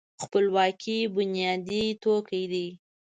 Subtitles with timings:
[0.23, 2.67] خپلواکي بنیادي توکی دی.